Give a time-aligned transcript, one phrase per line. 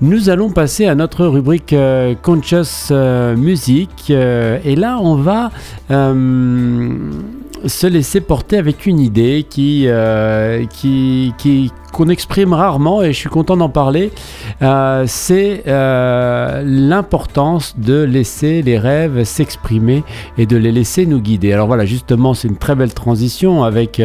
[0.00, 3.90] Nous allons passer à notre rubrique euh, Conscious euh, Music.
[4.10, 5.50] euh, et là, on va
[7.66, 13.18] se laisser porter avec une idée qui, euh, qui, qui- qu'on exprime rarement et je
[13.18, 14.12] suis content d'en parler.
[14.60, 20.04] Euh, c'est euh, l'importance de laisser les rêves s'exprimer
[20.36, 21.52] et de les laisser nous guider.
[21.52, 24.02] Alors voilà, justement, c'est une très belle transition avec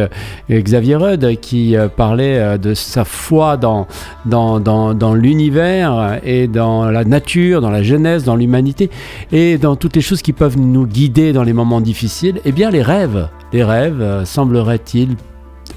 [0.50, 3.86] Xavier Rudd qui parlait de sa foi dans,
[4.26, 8.90] dans, dans, dans l'univers et dans la nature, dans la jeunesse, dans l'humanité
[9.34, 12.40] et dans toutes les choses qui peuvent nous guider dans les moments difficiles.
[12.46, 15.16] Eh bien, les rêves, les rêves, euh, semblerait-il,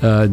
[0.02, 0.26] euh,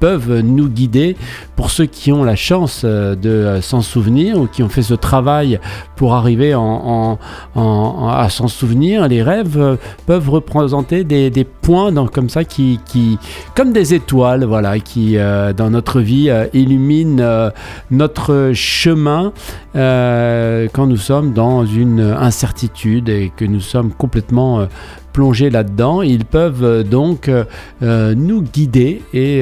[0.00, 1.16] peuvent nous guider
[1.56, 4.92] pour ceux qui ont la chance euh, de s'en souvenir ou qui ont fait ce
[4.92, 5.58] travail
[5.96, 7.18] pour arriver en,
[7.56, 9.08] à s'en souvenir.
[9.08, 13.18] Les rêves peuvent représenter des, points dans- comme ça qui, qui,
[13.54, 15.16] comme des étoiles, voilà, qui
[15.56, 17.50] dans notre vie illuminent
[17.90, 19.32] notre chemin
[19.72, 24.66] quand nous sommes dans une incertitude et que nous sommes complètement
[25.12, 26.02] plongés là-dedans.
[26.02, 27.44] Ils peuvent euh, donc euh,
[27.82, 29.40] euh, nous guider et,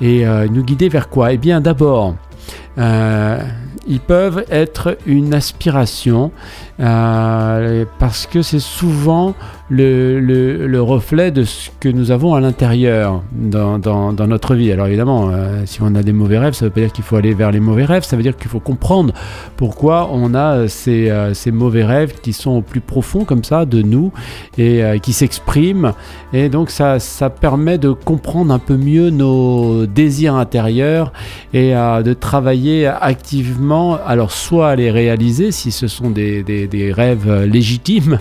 [0.00, 1.32] et nous guider vers quoi?
[1.32, 2.14] Eh bien d'abord,
[2.78, 6.32] ils peuvent être une aspiration
[6.80, 9.34] euh, parce que c'est souvent
[9.68, 13.78] le, le- le reflet de ce que nous avons à l'intérieur dans,
[14.26, 14.72] notre vie.
[14.72, 17.04] Alors évidemment, euh, si on a des mauvais rêves, ça ne veut pas dire qu'il
[17.04, 19.12] faut aller vers les mauvais rêves, ça veut dire qu'il faut comprendre
[19.56, 23.64] pourquoi on a ces, euh, ces mauvais rêves qui sont au plus profond comme ça
[23.64, 24.12] de nous
[24.58, 25.92] et qui s'expriment.
[26.32, 26.98] Et donc ça,
[27.40, 31.12] permet de comprendre un peu mieux nos désirs intérieurs
[31.54, 37.28] et de travailler activement, alors soit à les réaliser si ce sont des- des rêves
[37.28, 38.18] euh, légitimes,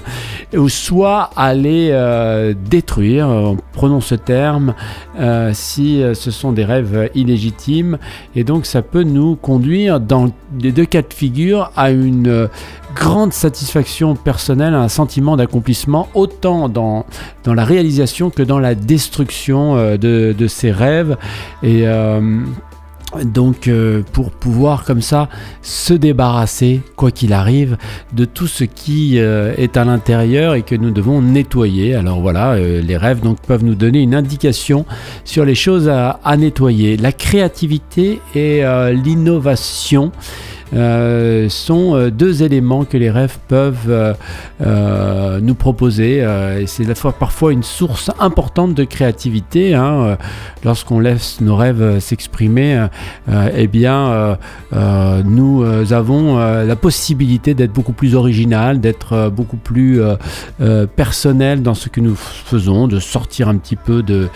[0.55, 4.73] ou soit à les euh, détruire, prenons ce terme,
[5.19, 7.97] euh, si euh, ce sont des rêves illégitimes.
[8.35, 12.49] Et donc ça peut nous conduire dans les deux cas de figure à une
[12.95, 17.05] grande satisfaction personnelle, un sentiment d'accomplissement, autant dans,
[17.45, 21.15] la réalisation que dans la destruction de, de ces rêves.
[21.63, 21.85] Et
[23.23, 25.29] donc euh, pour pouvoir comme ça
[25.61, 27.77] se débarrasser, quoi qu'il arrive,
[28.13, 31.95] de tout ce qui euh, est à l'intérieur et que nous devons nettoyer.
[31.95, 34.85] Alors voilà, euh, les rêves peuvent nous donner une indication
[35.25, 36.97] sur les choses à, nettoyer.
[36.97, 38.61] La créativité et
[38.93, 40.11] l'innovation.
[40.73, 44.15] Euh, sont euh, deux éléments que les rêves peuvent
[44.61, 46.25] euh, nous proposer.
[46.65, 46.85] C'est
[47.19, 50.17] parfois une source importante de créativité hein,
[50.63, 52.87] lorsqu'on laisse nos rêves s'exprimer
[53.55, 54.37] eh bien
[54.73, 60.01] nous avons la possibilité d'être beaucoup plus original d'être beaucoup plus
[60.95, 64.27] personnel dans ce que nous faisons de sortir un petit peu de,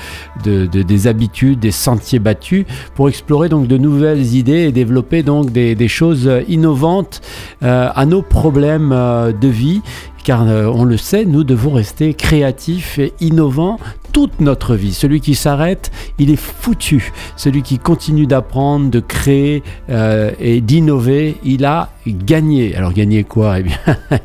[0.44, 5.24] de- de- des habitudes des sentiers battus pour explorer donc de nouvelles idées et développer
[5.24, 7.22] donc des choses euh, innovantes
[7.64, 9.82] euh, à nos problèmes euh, de vie.
[10.24, 13.78] Car on le sait, nous devons rester créatifs et innovants
[14.13, 14.94] toute notre vie.
[14.94, 17.12] Celui qui s'arrête, il est foutu.
[17.35, 22.75] Celui qui continue d'apprendre, de créer euh, et d'innover, il a gagné.
[22.75, 23.59] Alors gagner quoi?
[23.59, 23.78] Eh bien,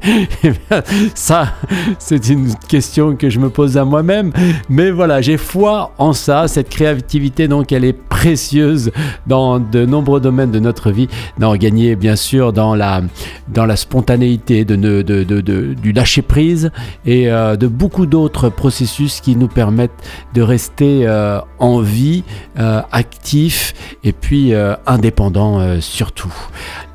[0.45, 0.83] eh bien,
[1.15, 1.55] ça,
[1.99, 4.31] c'est une question que je me pose à moi-même.
[4.69, 6.49] Mais voilà, j'ai foi en ça.
[6.49, 8.91] Cette créativité, donc, elle est précieuse
[9.27, 11.09] dans de nombreux domaines de notre vie.
[11.41, 13.01] Non, gagner, bien sûr, dans la,
[13.49, 16.71] dans la spontanéité, de, ne- de, de- du lâcher prise
[17.07, 19.78] et euh, de beaucoup d'autres processus qui nous permettent
[20.35, 22.25] de rester euh, en vie,
[22.59, 23.75] euh, actifs
[24.05, 26.35] et puis euh, indépendants euh, surtout.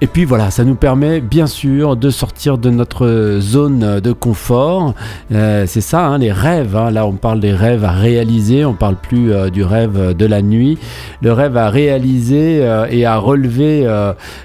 [0.01, 4.93] Et puis voilà, ça nous permet bien sûr de sortir de notre zone de confort.
[5.31, 6.75] C'est ça, hein, les rêves.
[6.75, 6.91] hein.
[6.91, 10.77] Là, on parle des rêves à réaliser, on parle plus du rêve de la nuit.
[11.21, 12.57] Le rêve à réaliser
[12.89, 13.87] et à relever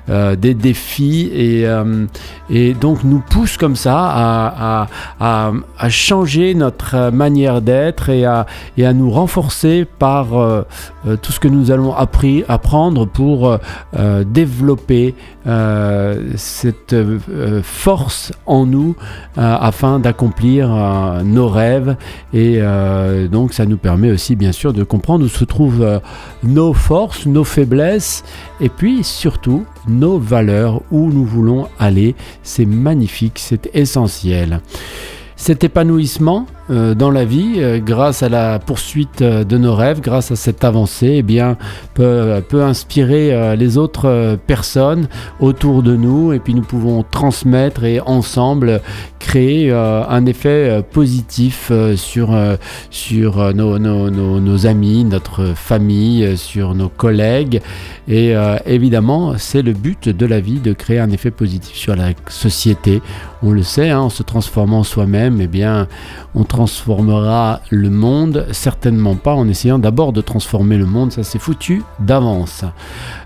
[0.08, 4.86] des défis et, donc nous pousse comme ça à,
[5.20, 8.27] à- changer notre manière d'être et à,
[8.76, 10.62] et à nous renforcer par euh,
[11.06, 13.58] euh, tout ce que nous allons apprendre pour
[13.96, 15.14] euh, développer
[16.34, 16.94] cette
[17.62, 18.94] force en nous
[19.36, 20.68] afin d'accomplir
[21.24, 21.96] nos rêves
[22.34, 22.60] et
[23.32, 26.02] donc ça nous permet aussi bien sûr de comprendre où se trouvent
[26.42, 28.24] nos forces, nos faiblesses
[28.60, 32.14] et puis surtout nos valeurs, où nous voulons aller.
[32.42, 34.60] C'est magnifique, c'est essentiel.
[35.36, 36.46] Cet épanouissement,
[36.94, 40.64] dans la vie, euh, grâce à la poursuite euh, de nos rêves, grâce à cette
[40.64, 41.56] avancée, eh bien,
[41.94, 45.08] peut, inspirer les autres personnes
[45.40, 48.80] autour de nous et puis nous pouvons transmettre et ensemble
[49.18, 52.36] créer un effet positif sur,
[52.90, 57.60] sur nos, nos, nos, amis, notre famille, sur nos collègues.
[58.08, 58.34] Et
[58.66, 63.02] évidemment, c'est le but de la vie de créer un effet positif sur la société.
[63.42, 65.86] On le sait, hein, en se transformant soi-même, eh bien,
[66.34, 71.38] on transformera le monde, certainement pas en essayant d'abord de transformer le monde, ça c'est
[71.38, 72.64] foutu d'avance.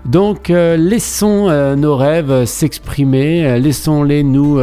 [0.05, 4.61] Donc euh, laissons euh, nos rêves s'exprimer, euh, laissons-les nous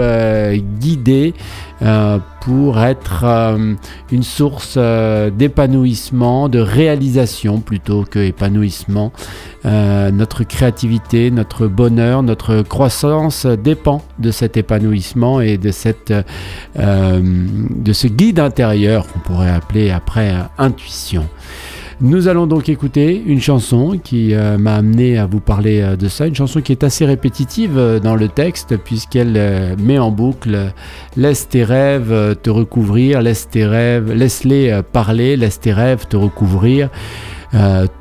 [0.78, 1.34] guider
[2.40, 3.24] pour être
[4.10, 9.12] une source d'épanouissement, de réalisation plutôt que épanouissement.
[9.64, 16.24] notre créativité, notre bonheur, notre croissance dépend de cet épanouissement et de ce
[18.06, 21.26] guide intérieur qu'on pourrait appeler après intuition.
[22.02, 26.08] Nous allons donc écouter une chanson qui euh, m'a amené à vous parler euh, de
[26.08, 30.72] ça, une chanson qui est assez répétitive euh, dans le texte puisqu'elle met en boucle
[31.16, 36.88] laisse tes rêves te recouvrir, laisse tes rêves, laisse-les parler, laisse tes rêves te recouvrir.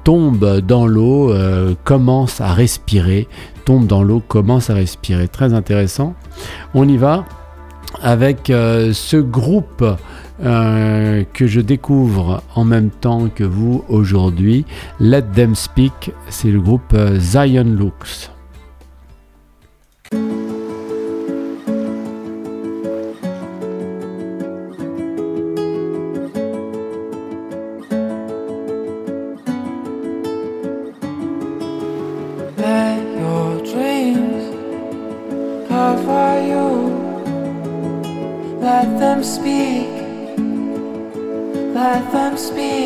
[0.05, 1.33] tombe dans l'eau,
[1.83, 3.27] commence à respirer,
[3.65, 5.27] tombe dans l'eau, commence à respirer.
[5.27, 6.13] Très intéressant.
[6.73, 7.25] On y va
[8.01, 9.83] avec ce groupe
[10.43, 14.65] euh, que je découvre en même temps que vous aujourd'hui.
[14.99, 18.29] Let Them Speak, c'est le groupe euh, Zion Looks.
[39.21, 39.68] Speak.
[42.47, 42.78] Let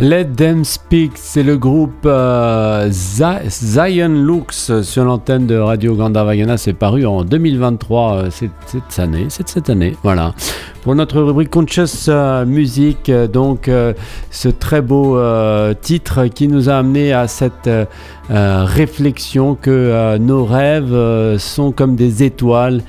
[0.00, 6.56] Let Them Speak, c'est le groupe euh, Zion Looks sur l'antenne de Radio Gandavagana.
[6.56, 10.32] C'est paru en 2023, euh, cette année, cette année, voilà.
[10.82, 13.70] Pour notre rubrique Conscious euh, Music, donc
[14.30, 15.18] ce très beau
[15.82, 17.68] titre qui nous a amené à cette
[18.28, 22.82] réflexion que nos rêves sont comme des étoiles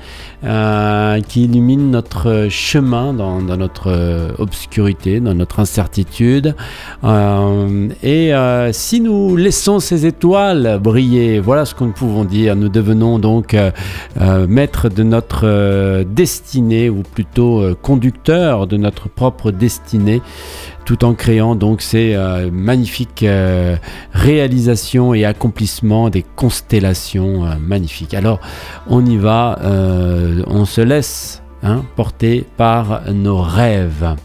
[1.28, 6.54] qui illuminent notre chemin dans, dans notre obscurité, dans notre incertitude.
[7.04, 12.56] Euh, et euh, si nous laissons ces étoiles briller, voilà ce que nous pouvons dire.
[12.56, 13.70] Nous devenons donc euh,
[14.46, 20.22] maîtres de notre destinée, ou plutôt conducteurs de notre propre destinée
[20.84, 22.16] tout en créant donc ces
[22.52, 23.24] magnifiques
[24.12, 28.14] réalisations et accomplissements des constellations magnifiques.
[28.14, 28.40] Alors
[28.88, 29.58] on y va,
[30.46, 34.16] on se laisse Hein, porté par nos rêves.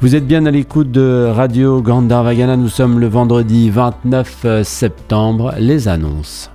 [0.00, 5.88] Vous êtes bien à l'écoute de Radio Gandharvagana, nous sommes le vendredi 29 septembre, les
[5.88, 6.50] annonces.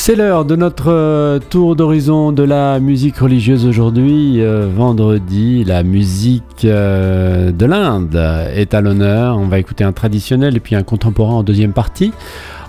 [0.00, 4.40] C'est l'heure de notre euh, tour d'horizon de la musique religieuse aujourd'hui.
[4.40, 8.14] Euh, vendredi, la musique euh, de l'Inde
[8.54, 9.36] est à l'honneur.
[9.38, 12.12] On va écouter un traditionnel et puis un contemporain en deuxième partie.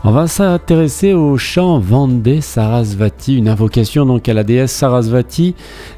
[0.03, 5.53] On va s'intéresser au chant Vandé Sarasvati, une invocation donc à la déesse Sarasvati,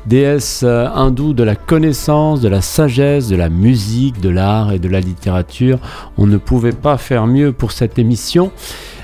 [0.08, 4.90] déesse hindoue de la connaissance, de la sagesse, de la musique, de l'art et de
[4.90, 5.80] la littérature.
[6.18, 8.52] On ne pouvait pas faire mieux pour cette émission.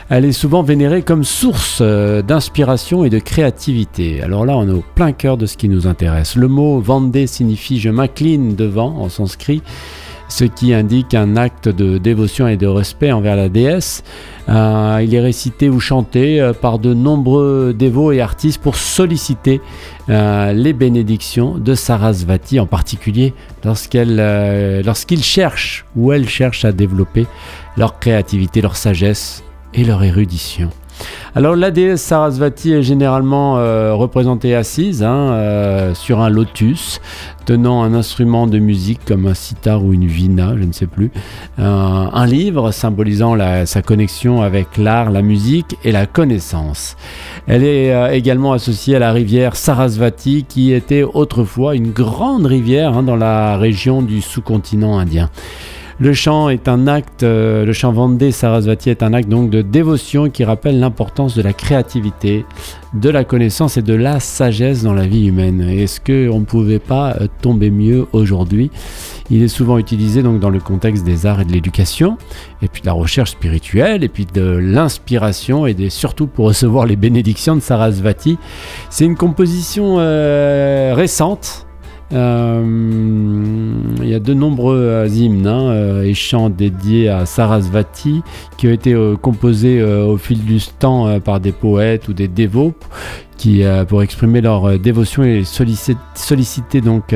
[0.09, 4.21] Elle est souvent vénérée comme source euh, d'inspiration et de créativité.
[4.21, 6.37] Alors là, on est au plein cœur de ce qui nous intéresse.
[6.37, 9.61] Le mot Vandé signifie je m'incline devant en sanskrit
[10.29, 14.05] ce qui indique un acte de dévotion et de respect envers la déesse.
[14.47, 19.59] Euh, il est récité ou chanté euh, par de nombreux dévots et artistes pour solliciter
[20.07, 23.33] les bénédictions de Sarasvati, en particulier
[23.65, 27.25] lorsqu'ils cherchent ou elles cherchent à développer
[27.75, 29.43] leur créativité, leur sagesse
[29.73, 30.69] et leur érudition.
[31.35, 36.99] Alors la déesse Sarasvati est généralement euh, représentée assise hein, euh, sur un lotus,
[37.45, 41.11] tenant un instrument de musique comme un sitar ou une vina, je ne sais plus,
[41.59, 46.97] un livre symbolisant sa connexion avec l'art, la musique et la connaissance.
[47.45, 52.97] Elle est euh, également associée à la rivière Sarasvati qui était autrefois une grande rivière
[52.97, 55.29] hein, dans la région du sous-continent indien.
[55.99, 59.63] Le chant est un acte, euh, le chant Vandé Sarasvati est un acte donc de
[59.63, 62.45] dévotion qui rappelle l'importance de la créativité,
[62.93, 65.59] de la connaissance et de la sagesse dans la vie humaine.
[65.61, 68.69] Est-ce qu'on ne pouvait pas euh, tomber mieux aujourd'hui?
[69.31, 72.17] Il est souvent utilisé donc dans le contexte des arts et de l'éducation,
[72.61, 76.95] et puis de la recherche spirituelle, et puis de l'inspiration, et surtout pour recevoir les
[76.95, 78.37] bénédictions de Sarasvati.
[78.91, 81.66] C'est une composition euh, récente
[82.11, 82.17] il
[84.03, 88.21] y a de nombreux euh, hymnes hein, euh, et chants dédiés à Sarasvati
[88.57, 92.73] qui ont été composés au fil du temps par des poètes ou des dévots
[93.37, 97.13] qui, pour exprimer leur dévotion et solliciter, donc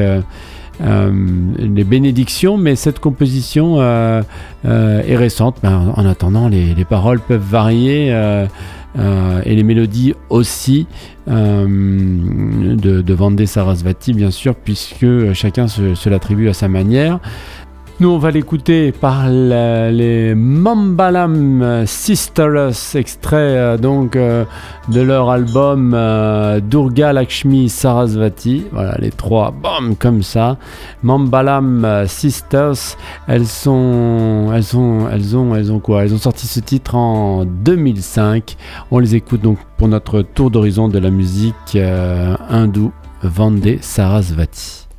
[0.79, 5.57] les bénédictions, mais cette composition est récente.
[5.63, 8.13] Ben, en attendant, les, paroles peuvent varier.
[8.99, 10.87] Euh, et les mélodies aussi
[11.29, 17.19] euh, de, de Sarasvati, bien sûr, puisque chacun se l'attribue à sa manière.
[18.01, 24.43] Nous, on va l'écouter par les Mambalam Sisters, extrait euh, donc euh,
[24.89, 28.65] de leur album euh, Durga Lakshmi Sarasvati.
[28.71, 30.57] Voilà, les trois, bam, comme ça.
[31.03, 36.03] Mambalam Sisters, elles sont, elles sont, elles ont, elles ont quoi?
[36.03, 38.57] Elles ont sorti ce titre en 2005.
[38.89, 41.77] On les écoute donc pour notre tour d'horizon de la musique
[42.49, 44.90] hindoue Vandé Sarasvati.